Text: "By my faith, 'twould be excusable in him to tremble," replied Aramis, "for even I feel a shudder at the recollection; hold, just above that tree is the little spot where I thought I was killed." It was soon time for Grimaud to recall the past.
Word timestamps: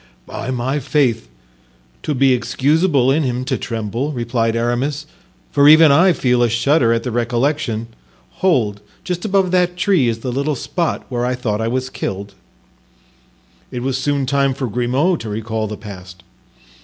"By 0.25 0.49
my 0.49 0.79
faith, 0.79 1.29
'twould 2.01 2.17
be 2.17 2.33
excusable 2.33 3.11
in 3.11 3.21
him 3.21 3.45
to 3.45 3.55
tremble," 3.55 4.13
replied 4.13 4.55
Aramis, 4.55 5.05
"for 5.51 5.69
even 5.69 5.91
I 5.91 6.11
feel 6.11 6.41
a 6.41 6.49
shudder 6.49 6.91
at 6.91 7.03
the 7.03 7.11
recollection; 7.11 7.85
hold, 8.41 8.81
just 9.03 9.25
above 9.25 9.51
that 9.51 9.77
tree 9.77 10.07
is 10.07 10.21
the 10.21 10.31
little 10.31 10.55
spot 10.55 11.05
where 11.09 11.23
I 11.23 11.35
thought 11.35 11.61
I 11.61 11.67
was 11.67 11.91
killed." 11.91 12.33
It 13.69 13.83
was 13.83 13.95
soon 13.95 14.25
time 14.25 14.55
for 14.55 14.65
Grimaud 14.65 15.19
to 15.19 15.29
recall 15.29 15.67
the 15.67 15.77
past. 15.77 16.23